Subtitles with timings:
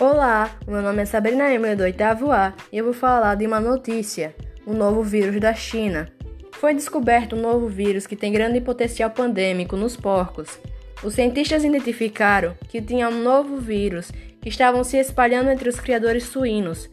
[0.00, 3.60] Olá, meu nome é Sabrina Emily do oitavo A e eu vou falar de uma
[3.60, 4.34] notícia:
[4.64, 6.10] o novo vírus da China.
[6.52, 10.58] Foi descoberto um novo vírus que tem grande potencial pandêmico nos porcos.
[11.04, 14.10] Os cientistas identificaram que tinha um novo vírus
[14.40, 16.88] que estavam se espalhando entre os criadores suínos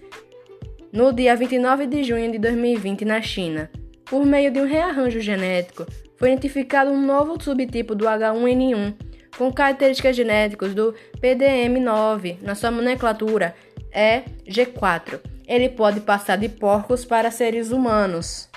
[0.92, 3.72] no dia 29 de junho de 2020 na China.
[4.04, 5.86] Por meio de um rearranjo genético,
[6.18, 8.96] foi identificado um novo subtipo do H1N1
[9.38, 13.56] com características genéticas do PDM9 na sua nomenclatura
[13.92, 15.20] é G4.
[15.48, 18.50] Ele pode passar de porcos para seres humanos.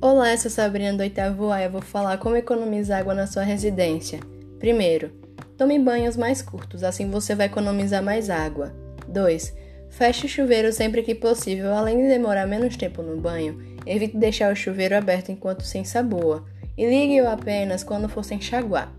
[0.00, 3.26] Olá, eu sou Sabrina do oitavo A e eu vou falar como economizar água na
[3.26, 4.20] sua residência.
[4.58, 5.12] Primeiro,
[5.56, 8.74] tome banhos mais curtos, assim você vai economizar mais água.
[9.06, 9.69] 2.
[9.90, 14.52] Feche o chuveiro sempre que possível, além de demorar menos tempo no banho, evite deixar
[14.52, 16.46] o chuveiro aberto enquanto sem sabor
[16.78, 18.90] e ligue-o apenas quando for se enxaguar.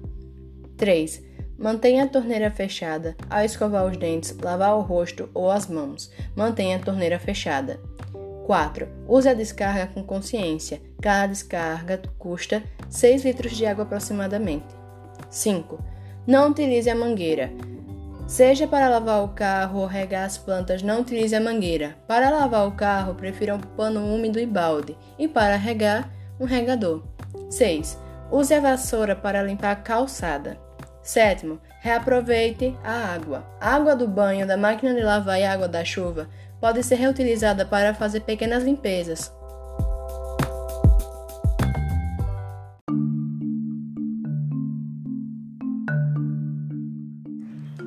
[0.77, 1.23] 3.
[1.57, 6.11] Mantenha a torneira fechada ao escovar os dentes, lavar o rosto ou as mãos.
[6.35, 7.79] Mantenha a torneira fechada.
[8.45, 8.87] 4.
[9.07, 10.81] Use a descarga com consciência.
[11.01, 14.65] Cada descarga custa 6 litros de água aproximadamente.
[15.29, 15.83] 5.
[16.27, 17.51] Não utilize a mangueira.
[18.31, 21.97] Seja para lavar o carro ou regar as plantas, não utilize a mangueira.
[22.07, 24.97] Para lavar o carro, prefira um pano úmido e balde.
[25.19, 27.03] E para regar, um regador.
[27.49, 27.99] 6.
[28.31, 30.57] Use a vassoura para limpar a calçada.
[31.03, 31.59] 7.
[31.81, 33.43] Reaproveite a água.
[33.59, 36.29] A água do banho, da máquina de lavar e a água da chuva
[36.61, 39.29] pode ser reutilizada para fazer pequenas limpezas.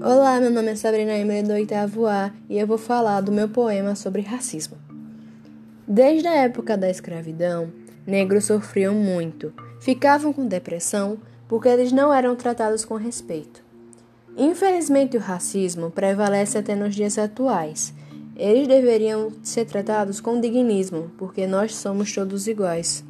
[0.07, 3.49] Olá, meu nome é Sabrina Emily do oitavo A e eu vou falar do meu
[3.49, 4.77] poema sobre racismo.
[5.89, 7.73] Desde a época da escravidão,
[8.07, 11.17] negros sofriam muito, ficavam com depressão
[11.49, 13.65] porque eles não eram tratados com respeito.
[14.37, 17.95] Infelizmente, o racismo prevalece até nos dias atuais.
[18.37, 23.03] Eles deveriam ser tratados com dignismo, porque nós somos todos iguais.